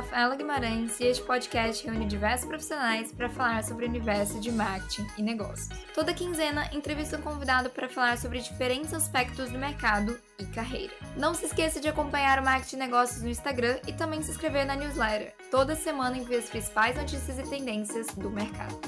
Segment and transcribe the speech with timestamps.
[0.00, 5.06] Rafaela Guimarães e este podcast reúne diversos profissionais para falar sobre o universo de marketing
[5.18, 5.68] e negócios.
[5.94, 10.92] Toda quinzena, entrevista um convidado para falar sobre diferentes aspectos do mercado e carreira.
[11.16, 14.74] Não se esqueça de acompanhar o Marketing Negócios no Instagram e também se inscrever na
[14.74, 15.34] newsletter.
[15.50, 18.78] Toda semana envio as principais notícias e tendências do mercado.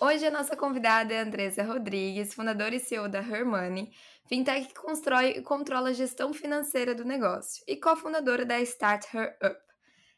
[0.00, 3.90] Hoje a nossa convidada é Andressa Rodrigues, fundadora e CEO da Hermoney,
[4.26, 9.36] fintech que constrói e controla a gestão financeira do negócio, e cofundadora da Start Her
[9.44, 9.60] Up.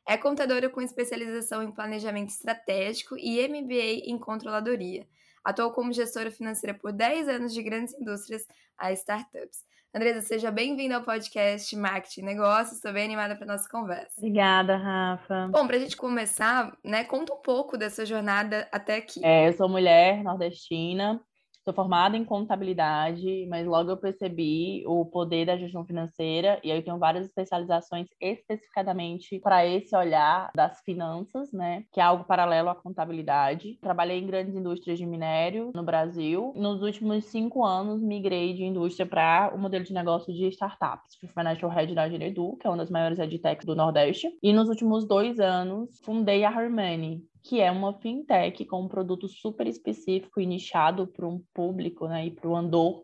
[0.07, 5.09] É contadora com especialização em planejamento estratégico e MBA em controladoria.
[5.43, 9.65] Atuou como gestora financeira por 10 anos de grandes indústrias a startups.
[9.93, 12.77] Andresa, seja bem-vinda ao podcast Marketing Negócios.
[12.77, 14.13] Estou bem animada para nossa conversa.
[14.19, 15.49] Obrigada, Rafa.
[15.51, 19.21] Bom, para a gente começar, né, conta um pouco dessa jornada até aqui.
[19.25, 21.21] É, eu sou mulher nordestina,
[21.71, 26.79] Sou formada em contabilidade, mas logo eu percebi o poder da gestão financeira e aí
[26.79, 32.71] eu tenho várias especializações especificadamente para esse olhar das finanças, né, que é algo paralelo
[32.71, 33.79] à contabilidade.
[33.81, 36.53] Trabalhei em grandes indústrias de minério no Brasil.
[36.57, 41.15] Nos últimos cinco anos, migrei de indústria para o modelo de negócio de startups.
[41.21, 44.29] Fui financial head da Genedu, que é uma das maiores edtechs do Nordeste.
[44.43, 49.29] E nos últimos dois anos, fundei a Harmony, que é uma fintech com um produto
[49.29, 53.03] super específico e nichado para um público né, e para o andor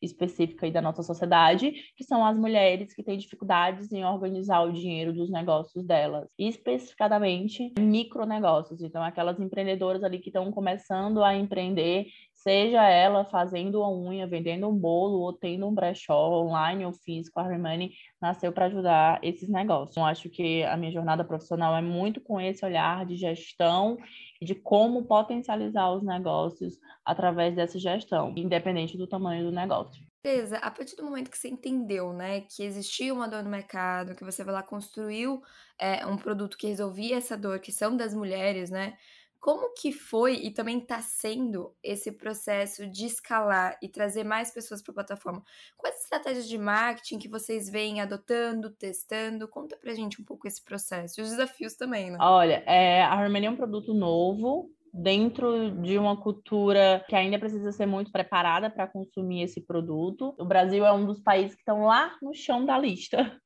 [0.00, 4.72] específico aí da nossa sociedade, que são as mulheres que têm dificuldades em organizar o
[4.72, 12.06] dinheiro dos negócios delas, especificadamente micronegócios, então aquelas empreendedoras ali que estão começando a empreender
[12.46, 17.40] seja ela fazendo a unha, vendendo um bolo ou tendo um brechó online ou físico,
[17.40, 19.96] a Hermione nasceu para ajudar esses negócios.
[19.96, 23.98] Eu acho que a minha jornada profissional é muito com esse olhar de gestão
[24.40, 30.06] e de como potencializar os negócios através dessa gestão, independente do tamanho do negócio.
[30.22, 34.14] Beleza, a partir do momento que você entendeu, né, que existia uma dor no mercado,
[34.14, 35.42] que você vai lá construiu
[35.80, 38.96] é, um produto que resolvia essa dor, que são das mulheres, né,
[39.40, 44.82] como que foi e também está sendo esse processo de escalar e trazer mais pessoas
[44.82, 45.42] para a plataforma?
[45.76, 49.48] Quais estratégias de marketing que vocês vêm adotando, testando?
[49.48, 52.18] Conta pra gente um pouco esse processo e os desafios também, né?
[52.20, 57.70] Olha, é, a Harmony é um produto novo, dentro de uma cultura que ainda precisa
[57.70, 60.34] ser muito preparada para consumir esse produto.
[60.38, 63.38] O Brasil é um dos países que estão lá no chão da lista,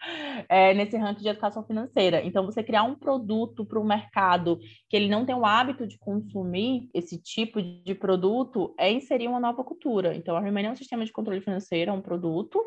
[0.49, 2.23] é, nesse ranking de educação financeira.
[2.25, 5.99] Então, você criar um produto para o mercado que ele não tem o hábito de
[5.99, 10.15] consumir esse tipo de produto é inserir uma nova cultura.
[10.15, 12.63] Então, a Remania é um sistema de controle financeiro, é um produto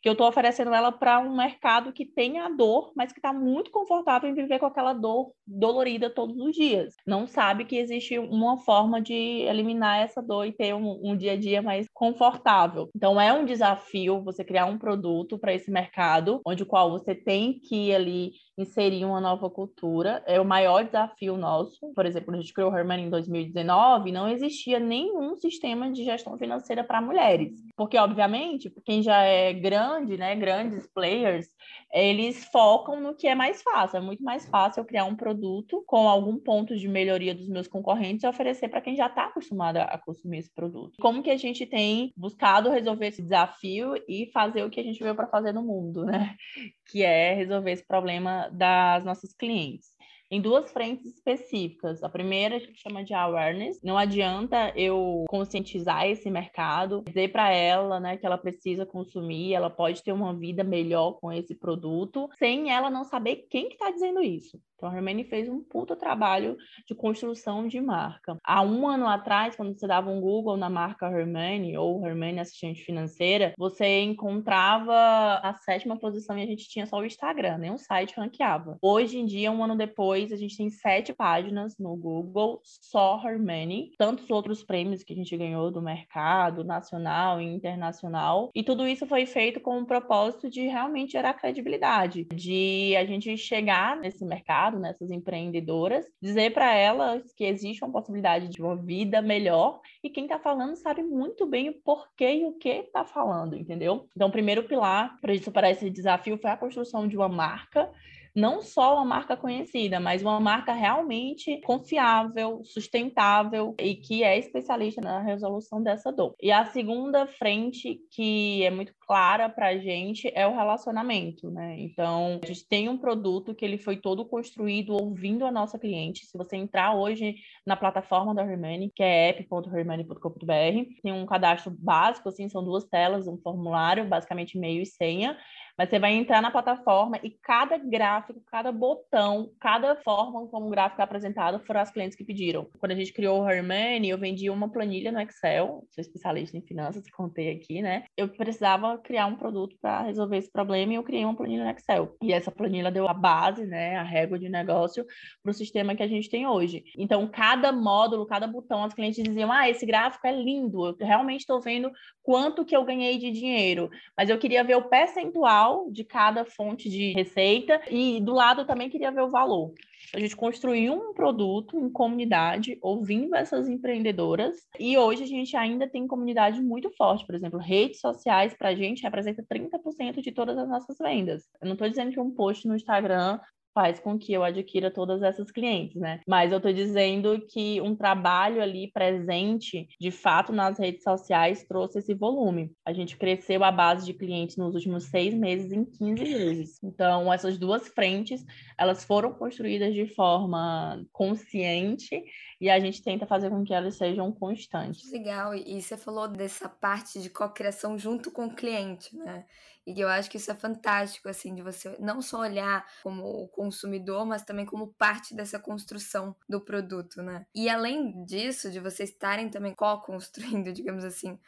[0.00, 3.32] que eu estou oferecendo ela para um mercado que tem a dor, mas que está
[3.32, 6.94] muito confortável em viver com aquela dor dolorida todos os dias.
[7.06, 11.32] Não sabe que existe uma forma de eliminar essa dor e ter um, um dia
[11.32, 12.88] a dia mais confortável.
[12.94, 17.14] Então é um desafio você criar um produto para esse mercado, onde o qual você
[17.14, 20.22] tem que ali inserir uma nova cultura.
[20.26, 21.92] É o maior desafio nosso.
[21.94, 26.36] Por exemplo, a gente criou o Herman em 2019, não existia nenhum sistema de gestão
[26.36, 27.52] financeira para mulheres.
[27.76, 31.48] Porque, obviamente, quem já é grande, né, grandes players,
[31.92, 33.98] eles focam no que é mais fácil.
[33.98, 37.66] É muito mais fácil eu criar um produto com algum ponto de melhoria dos meus
[37.66, 40.98] concorrentes e oferecer para quem já está acostumado a consumir esse produto.
[41.00, 45.02] Como que a gente tem buscado resolver esse desafio e fazer o que a gente
[45.02, 46.36] veio para fazer no mundo, né?
[46.90, 49.97] Que é resolver esse problema das nossas clientes
[50.30, 52.02] em duas frentes específicas.
[52.02, 53.80] A primeira a gente chama de awareness.
[53.82, 59.70] Não adianta eu conscientizar esse mercado, dizer para ela, né, que ela precisa consumir, ela
[59.70, 63.90] pode ter uma vida melhor com esse produto, sem ela não saber quem que está
[63.90, 64.60] dizendo isso.
[64.78, 66.56] Então, a Hermione fez um puta trabalho
[66.86, 68.38] de construção de marca.
[68.44, 72.84] Há um ano atrás, quando você dava um Google na marca Hermione ou Hermione Assistente
[72.84, 74.94] Financeira, você encontrava
[75.42, 78.78] a sétima posição e a gente tinha só o Instagram, nenhum site ranqueava.
[78.80, 83.92] Hoje em dia, um ano depois, a gente tem sete páginas no Google, só Hermione,
[83.98, 88.50] tantos outros prêmios que a gente ganhou do mercado nacional e internacional.
[88.54, 93.36] E tudo isso foi feito com o propósito de realmente gerar credibilidade, de a gente
[93.36, 99.22] chegar nesse mercado nessas empreendedoras, dizer para elas que existe uma possibilidade de uma vida
[99.22, 103.56] melhor e quem está falando sabe muito bem o porquê e o que está falando,
[103.56, 104.08] entendeu?
[104.14, 107.90] Então, o primeiro pilar para superar esse desafio foi a construção de uma marca
[108.34, 115.00] não só uma marca conhecida, mas uma marca realmente confiável, sustentável e que é especialista
[115.00, 116.34] na resolução dessa dor.
[116.40, 121.76] E a segunda frente que é muito clara para a gente é o relacionamento, né?
[121.78, 126.26] Então, a gente tem um produto que ele foi todo construído ouvindo a nossa cliente.
[126.26, 127.36] Se você entrar hoje
[127.66, 133.26] na plataforma da Hermani, que é app.hermani.com.br, tem um cadastro básico, assim, são duas telas,
[133.26, 135.36] um formulário, basicamente e-mail e senha,
[135.78, 140.70] mas você vai entrar na plataforma e cada gráfico, cada botão, cada forma como o
[140.70, 142.66] gráfico é apresentado foram as clientes que pediram.
[142.78, 146.62] Quando a gente criou o Hermione, eu vendi uma planilha no Excel, sou especialista em
[146.62, 148.04] finanças, contei aqui, né?
[148.16, 151.70] Eu precisava criar um produto para resolver esse problema e eu criei uma planilha no
[151.70, 152.16] Excel.
[152.20, 155.06] E essa planilha deu a base, né, a régua de negócio
[155.42, 156.82] para o sistema que a gente tem hoje.
[156.96, 161.40] Então, cada módulo, cada botão, as clientes diziam: "Ah, esse gráfico é lindo, eu realmente
[161.40, 161.90] estou vendo
[162.22, 166.88] quanto que eu ganhei de dinheiro, mas eu queria ver o percentual de cada fonte
[166.88, 169.72] de receita e do lado também queria ver o valor.
[170.14, 175.88] A gente construiu um produto em comunidade, ouvindo essas empreendedoras, e hoje a gente ainda
[175.88, 177.26] tem comunidade muito forte.
[177.26, 181.44] Por exemplo, redes sociais para a gente representa 30% de todas as nossas vendas.
[181.60, 183.38] Eu não estou dizendo que um post no Instagram
[183.78, 186.18] faz com que eu adquira todas essas clientes, né?
[186.26, 192.00] Mas eu estou dizendo que um trabalho ali presente, de fato, nas redes sociais trouxe
[192.00, 192.72] esse volume.
[192.84, 196.82] A gente cresceu a base de clientes nos últimos seis meses em 15 vezes.
[196.82, 198.44] Então, essas duas frentes,
[198.76, 202.20] elas foram construídas de forma consciente
[202.60, 205.08] e a gente tenta fazer com que elas sejam constantes.
[205.12, 209.44] Legal, e você falou dessa parte de co-criação junto com o cliente, né?
[209.88, 214.26] E eu acho que isso é fantástico, assim, de você não só olhar como consumidor,
[214.26, 217.46] mas também como parte dessa construção do produto, né?
[217.54, 221.38] E além disso, de vocês estarem também co-construindo, digamos assim,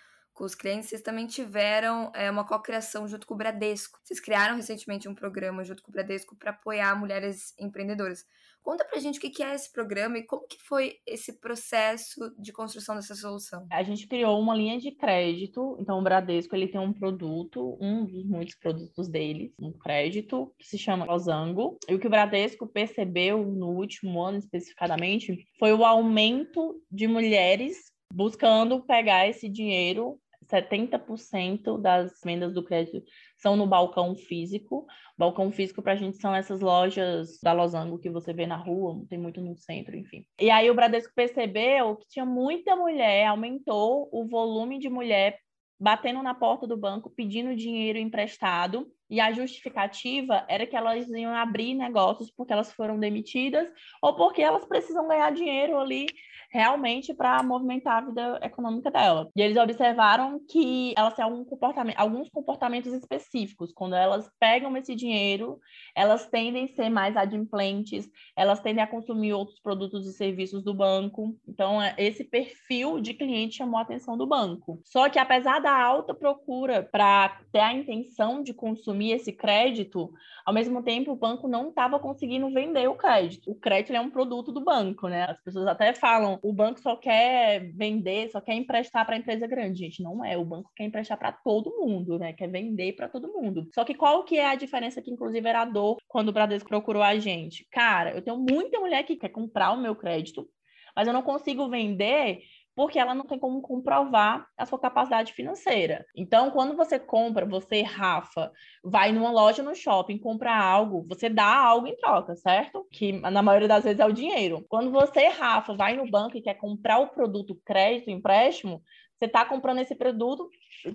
[0.40, 3.98] os clientes, vocês também tiveram é, uma co-criação junto com o Bradesco.
[4.02, 8.24] Vocês criaram recentemente um programa junto com o Bradesco para apoiar mulheres empreendedoras.
[8.62, 12.52] Conta pra gente o que é esse programa e como que foi esse processo de
[12.52, 13.66] construção dessa solução.
[13.72, 18.04] A gente criou uma linha de crédito, então o Bradesco ele tem um produto, um
[18.04, 21.78] dos muitos produtos deles, um crédito que se chama Losango.
[21.88, 27.90] E o que o Bradesco percebeu no último ano especificadamente foi o aumento de mulheres
[28.12, 30.18] buscando pegar esse dinheiro
[30.50, 33.02] 70% das vendas do crédito
[33.36, 34.86] são no balcão físico.
[35.16, 39.04] Balcão físico para a gente são essas lojas da Losango que você vê na rua,
[39.08, 40.24] tem muito no centro, enfim.
[40.38, 45.38] E aí o Bradesco percebeu que tinha muita mulher, aumentou o volume de mulher
[45.78, 51.34] batendo na porta do banco pedindo dinheiro emprestado e a justificativa era que elas iam
[51.34, 53.68] abrir negócios porque elas foram demitidas
[54.00, 56.06] ou porque elas precisam ganhar dinheiro ali
[56.50, 59.30] realmente para movimentar a vida econômica dela.
[59.36, 63.72] E eles observaram que elas têm algum comportamento, alguns comportamentos específicos.
[63.72, 65.60] Quando elas pegam esse dinheiro,
[65.94, 70.74] elas tendem a ser mais adimplentes, elas tendem a consumir outros produtos e serviços do
[70.74, 71.36] banco.
[71.46, 74.80] Então, é, esse perfil de cliente chamou a atenção do banco.
[74.84, 80.12] Só que, apesar da alta procura para ter a intenção de consumir esse crédito,
[80.44, 83.50] ao mesmo tempo, o banco não estava conseguindo vender o crédito.
[83.50, 85.24] O crédito é um produto do banco, né?
[85.24, 89.78] As pessoas até falam, o banco só quer vender, só quer emprestar para empresa grande.
[89.78, 90.36] Gente, não é.
[90.36, 92.32] O banco quer emprestar para todo mundo, né?
[92.32, 93.68] Quer vender para todo mundo.
[93.74, 96.68] Só que qual que é a diferença que, inclusive, era a dor quando o Bradesco
[96.68, 97.66] procurou a gente?
[97.70, 100.48] Cara, eu tenho muita mulher que quer comprar o meu crédito,
[100.94, 102.42] mas eu não consigo vender
[102.80, 106.06] porque ela não tem como comprovar a sua capacidade financeira.
[106.16, 108.50] Então, quando você compra, você, Rafa,
[108.82, 112.86] vai numa loja no shopping, compra algo, você dá algo em troca, certo?
[112.90, 114.64] Que na maioria das vezes é o dinheiro.
[114.66, 118.82] Quando você, Rafa, vai no banco e quer comprar o produto crédito, empréstimo,
[119.14, 120.48] você está comprando esse produto,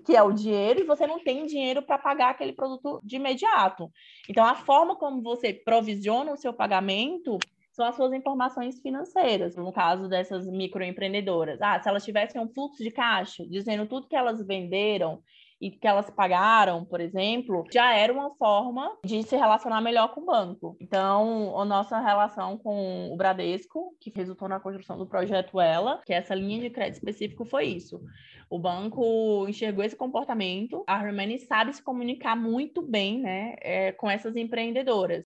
[0.04, 3.92] que é o dinheiro, e você não tem dinheiro para pagar aquele produto de imediato.
[4.28, 7.38] Então, a forma como você provisiona o seu pagamento
[7.76, 11.62] são as suas informações financeiras, no caso dessas microempreendedoras.
[11.62, 15.22] Ah, se elas tivessem um fluxo de caixa, dizendo tudo que elas venderam
[15.60, 20.22] e que elas pagaram, por exemplo, já era uma forma de se relacionar melhor com
[20.22, 20.78] o banco.
[20.80, 26.14] Então, a nossa relação com o Bradesco, que resultou na construção do projeto Ela, que
[26.14, 28.02] é essa linha de crédito específico, foi isso.
[28.50, 34.10] O banco enxergou esse comportamento, a Hermione sabe se comunicar muito bem né, é, com
[34.10, 35.25] essas empreendedoras.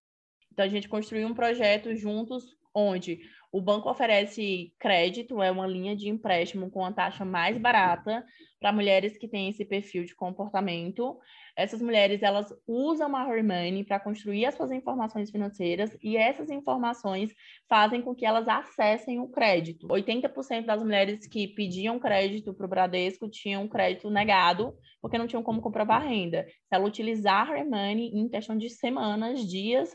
[0.60, 2.44] Então, a gente construiu um projeto juntos
[2.75, 8.25] onde o banco oferece crédito, é uma linha de empréstimo com a taxa mais barata
[8.60, 11.18] para mulheres que têm esse perfil de comportamento.
[11.56, 17.34] Essas mulheres, elas usam a Hermione para construir as suas informações financeiras e essas informações
[17.70, 19.88] fazem com que elas acessem o crédito.
[19.88, 25.42] 80% das mulheres que pediam crédito para o Bradesco tinham crédito negado porque não tinham
[25.42, 26.46] como comprovar renda.
[26.50, 29.89] Se ela utilizar a Hermione em questão de semanas, dias,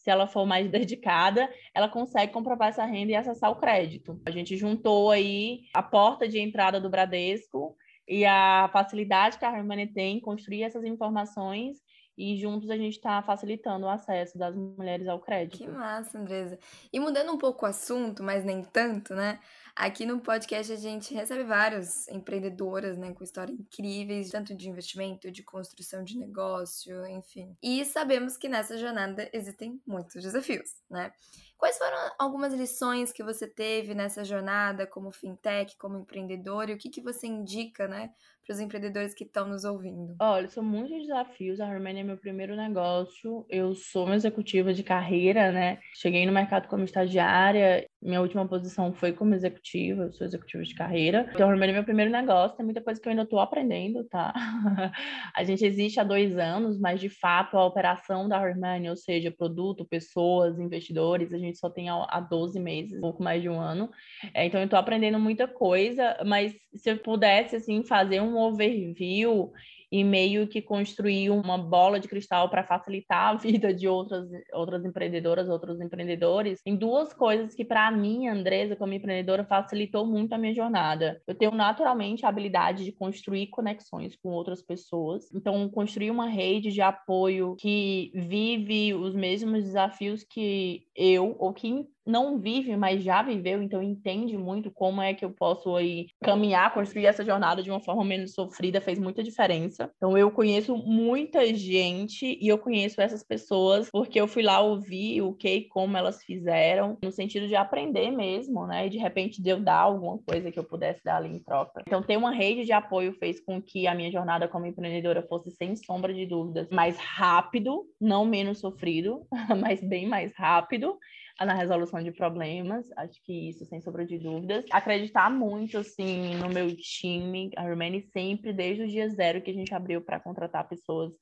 [0.00, 4.20] se ela for mais dedicada, ela consegue comprovar essa renda e acessar o crédito.
[4.26, 7.76] A gente juntou aí a porta de entrada do Bradesco
[8.08, 11.76] e a facilidade que a Harmony tem em construir essas informações
[12.16, 15.58] e juntos a gente está facilitando o acesso das mulheres ao crédito.
[15.58, 16.58] Que massa, Andresa.
[16.92, 19.38] E mudando um pouco o assunto, mas nem tanto, né?
[19.74, 25.30] Aqui no podcast a gente recebe várias empreendedoras, né, com histórias incríveis, tanto de investimento,
[25.30, 27.56] de construção de negócio, enfim.
[27.62, 31.12] E sabemos que nessa jornada existem muitos desafios, né?
[31.60, 36.78] Quais foram algumas lições que você teve nessa jornada como fintech, como empreendedor, e o
[36.78, 38.10] que, que você indica, né,
[38.46, 40.16] para os empreendedores que estão nos ouvindo?
[40.20, 41.60] Olha, são muitos desafios.
[41.60, 43.46] A Harmony é meu primeiro negócio.
[43.48, 45.78] Eu sou uma executiva de carreira, né?
[45.94, 47.86] Cheguei no mercado como estagiária.
[48.02, 50.04] Minha última posição foi como executiva.
[50.04, 51.30] Eu sou executiva de carreira.
[51.32, 52.56] Então, a Harmony é meu primeiro negócio.
[52.56, 54.32] Tem muita coisa que eu ainda estou aprendendo, tá?
[55.36, 59.30] a gente existe há dois anos, mas de fato a operação da Harmony, ou seja,
[59.30, 63.90] produto, pessoas, investidores, a gente só tem há 12 meses, pouco mais de um ano.
[64.34, 69.52] É, então, eu estou aprendendo muita coisa, mas se eu pudesse, assim, fazer um overview
[69.90, 74.84] e meio que construir uma bola de cristal para facilitar a vida de outras, outras
[74.84, 76.62] empreendedoras, outros empreendedores.
[76.62, 81.20] Tem duas coisas que, para mim, Andresa, como empreendedora, facilitou muito a minha jornada.
[81.26, 85.32] Eu tenho naturalmente a habilidade de construir conexões com outras pessoas.
[85.34, 91.86] Então, construir uma rede de apoio que vive os mesmos desafios que eu, ou que
[92.10, 96.74] não vive, mas já viveu, então entende muito como é que eu posso aí caminhar,
[96.74, 99.90] construir essa jornada de uma forma menos sofrida, fez muita diferença.
[99.96, 105.22] Então eu conheço muita gente e eu conheço essas pessoas porque eu fui lá ouvir
[105.22, 108.86] o que e como elas fizeram, no sentido de aprender mesmo, né?
[108.86, 111.82] E de repente de eu dar alguma coisa que eu pudesse dar ali em troca.
[111.86, 115.50] Então ter uma rede de apoio fez com que a minha jornada como empreendedora fosse
[115.52, 119.26] sem sombra de dúvidas mais rápido, não menos sofrido,
[119.60, 120.98] mas bem mais rápido
[121.46, 124.64] na resolução de problemas, acho que isso sem sombra de dúvidas.
[124.70, 129.54] Acreditar muito assim no meu time, a Romani sempre desde o dia zero que a
[129.54, 131.12] gente abriu para contratar pessoas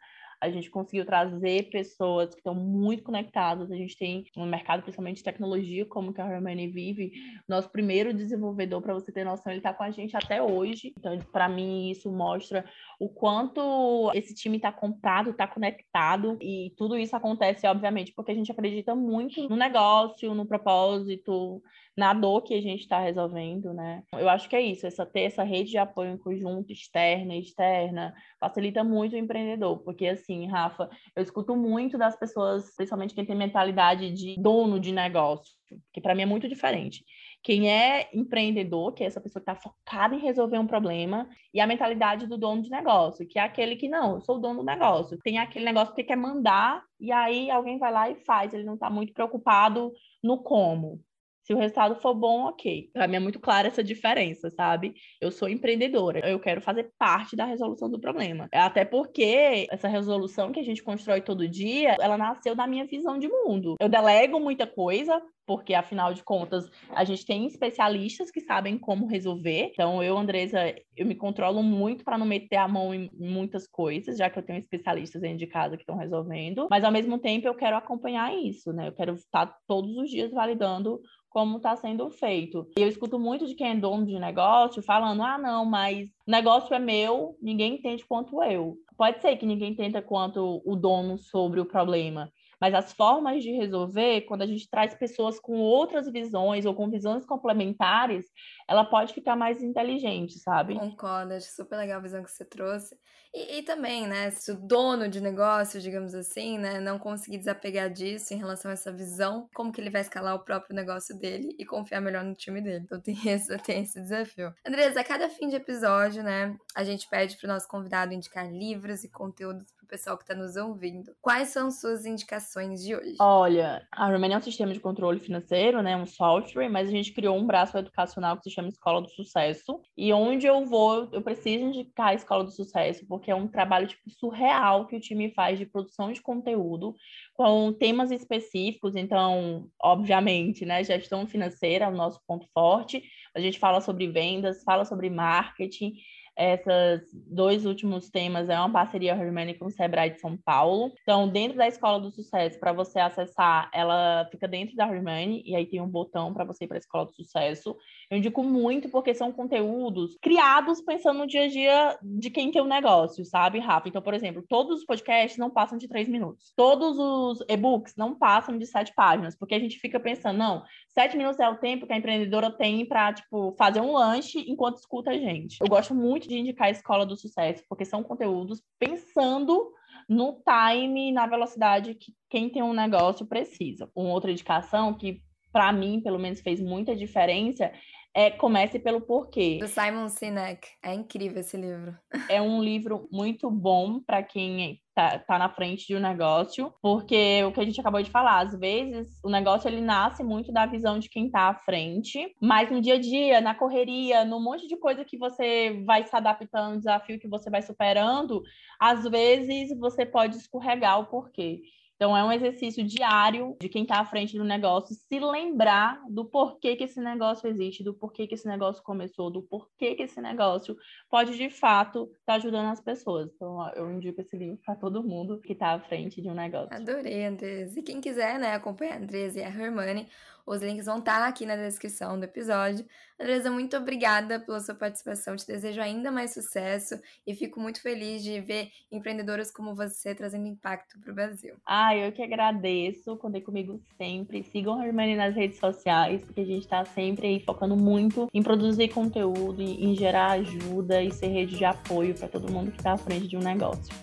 [0.41, 3.71] a gente conseguiu trazer pessoas que estão muito conectadas.
[3.71, 7.13] A gente tem um mercado, principalmente de tecnologia, como que a Hermione vive.
[7.49, 10.93] Nosso primeiro desenvolvedor, para você ter noção, ele está com a gente até hoje.
[10.97, 12.65] Então, para mim, isso mostra
[13.01, 16.39] o quanto esse time está comprado, está conectado.
[16.41, 21.63] E tudo isso acontece, obviamente, porque a gente acredita muito no negócio, no propósito,
[21.99, 24.05] na dor que a gente está resolvendo, né?
[24.13, 27.41] Eu acho que é isso, essa ter essa rede de apoio em conjunto, externa e
[27.41, 33.27] externa, facilita muito o empreendedor, porque assim, Rafa, eu escuto muito das pessoas, principalmente quem
[33.27, 35.53] tem mentalidade de dono de negócio,
[35.93, 37.05] que para mim é muito diferente.
[37.43, 41.61] Quem é empreendedor, que é essa pessoa que está focada em resolver um problema, e
[41.61, 44.61] a mentalidade do dono de negócio, que é aquele que não, eu sou o dono
[44.61, 48.55] do negócio, tem aquele negócio que quer mandar, e aí alguém vai lá e faz,
[48.55, 51.03] ele não está muito preocupado no como.
[51.49, 52.91] Se o resultado for bom, ok.
[52.93, 54.93] Para mim é muito clara essa diferença, sabe?
[55.19, 58.51] Eu sou empreendedora, eu quero fazer parte da resolução do problema.
[58.53, 63.19] Até porque essa resolução que a gente constrói todo dia, ela nasceu da minha visão
[63.19, 63.77] de mundo.
[63.81, 69.07] Eu delego muita coisa, porque afinal de contas a gente tem especialistas que sabem como
[69.07, 69.71] resolver.
[69.73, 74.19] Então eu, Andresa, eu me controlo muito para não meter a mão em muitas coisas,
[74.19, 76.69] já que eu tenho especialistas dentro de casa que estão resolvendo.
[76.71, 78.89] Mas ao mesmo tempo eu quero acompanhar isso, né?
[78.89, 82.67] Eu quero estar todos os dias validando como está sendo feito.
[82.77, 86.79] Eu escuto muito de quem é dono de negócio falando: ah, não, mas negócio é
[86.79, 88.77] meu, ninguém entende quanto eu.
[88.97, 93.53] Pode ser que ninguém entenda quanto o dono sobre o problema, mas as formas de
[93.53, 98.27] resolver, quando a gente traz pessoas com outras visões ou com visões complementares,
[98.69, 100.75] ela pode ficar mais inteligente, sabe?
[100.75, 102.97] Concordo, acho super legal a visão que você trouxe.
[103.35, 107.91] E, e, também, né, se o dono de negócio, digamos assim, né, não conseguir desapegar
[107.91, 111.55] disso em relação a essa visão, como que ele vai escalar o próprio negócio dele
[111.59, 112.85] e confiar melhor no time dele?
[112.85, 114.55] Então tem esse, tem esse desafio.
[114.67, 118.51] Andresa, a cada fim de episódio, né, a gente pede para o nosso convidado indicar
[118.51, 121.13] livros e conteúdos pessoal que está nos ouvindo.
[121.21, 123.17] Quais são suas indicações de hoje?
[123.19, 127.13] Olha, a Romania é um sistema de controle financeiro, né, um software, mas a gente
[127.13, 129.81] criou um braço educacional que se chama Escola do Sucesso.
[129.97, 133.87] E onde eu vou, eu preciso indicar a Escola do Sucesso, porque é um trabalho
[133.87, 136.95] tipo, surreal que o time faz de produção de conteúdo
[137.35, 138.95] com temas específicos.
[138.95, 143.03] Então, obviamente, né, gestão financeira é o nosso ponto forte,
[143.35, 145.95] A gente fala sobre vendas, fala sobre marketing
[146.39, 150.93] esses dois últimos temas é uma parceria Hermione com o Sebrae de São Paulo.
[151.03, 155.57] Então, dentro da Escola do Sucesso, para você acessar, ela fica dentro da Hermione e
[155.57, 157.77] aí tem um botão para você ir para a Escola do Sucesso.
[158.09, 162.63] Eu indico muito porque são conteúdos criados pensando no dia a dia de quem tem
[162.63, 163.89] um negócio, sabe, Rafa?
[163.89, 166.53] Então, por exemplo, todos os podcasts não passam de três minutos.
[166.57, 170.63] Todos os e-books não passam de sete páginas, porque a gente fica pensando, não,
[170.99, 174.79] sete minutos é o tempo que a empreendedora tem para, tipo, fazer um lanche enquanto
[174.79, 175.57] escuta a gente.
[175.61, 179.71] Eu gosto muito de indicar a Escola do Sucesso, porque são conteúdos pensando
[180.09, 183.89] no time, na velocidade que quem tem um negócio precisa.
[183.95, 187.71] Uma outra indicação que para mim, pelo menos, fez muita diferença
[188.19, 189.59] é Comece pelo Porquê.
[189.61, 190.67] Do Simon Sinek.
[190.83, 191.97] É incrível esse livro.
[192.29, 197.45] É um livro muito bom para quem tá, tá na frente de um negócio, porque
[197.45, 200.67] o que a gente acabou de falar, às vezes o negócio ele nasce muito da
[200.67, 204.67] visão de quem tá à frente, mas no dia a dia, na correria, no monte
[204.67, 208.43] de coisa que você vai se adaptando, desafio que você vai superando,
[208.81, 211.61] às vezes você pode escorregar o porquê.
[211.99, 216.25] Então, é um exercício diário de quem está à frente do negócio se lembrar do
[216.25, 220.21] porquê que esse negócio existe, do porquê que esse negócio começou, do porquê que esse
[220.21, 220.77] negócio
[221.11, 223.29] pode, de fato, estar tá ajudando as pessoas.
[223.35, 226.73] Então, eu indico esse livro para todo mundo que está à frente de um negócio.
[226.73, 227.81] Adorei, Andresa.
[227.81, 230.07] E quem quiser né, acompanhar a Andresa e a Hermione,
[230.49, 232.85] os links vão estar aqui na descrição do episódio.
[233.21, 235.37] Andresa, muito obrigada pela sua participação.
[235.37, 240.47] Te desejo ainda mais sucesso e fico muito feliz de ver empreendedoras como você trazendo
[240.47, 241.55] impacto para o Brasil.
[241.67, 243.17] Ah, eu que agradeço.
[243.17, 244.43] Contem comigo sempre.
[244.43, 248.43] Sigam a Hermione nas redes sociais, porque a gente está sempre aí focando muito em
[248.43, 252.93] produzir conteúdo, em gerar ajuda e ser rede de apoio para todo mundo que está
[252.93, 253.95] à frente de um negócio.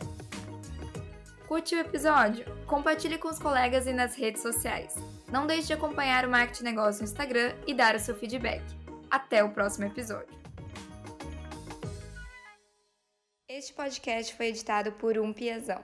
[1.47, 2.45] Curte o episódio?
[2.67, 5.14] Compartilhe com os colegas e nas redes sociais.
[5.35, 8.63] Não deixe de acompanhar o Marketing Negócio no Instagram e dar o seu feedback.
[9.11, 10.33] Até o próximo episódio.
[13.45, 15.83] Este podcast foi editado por Um Piazão.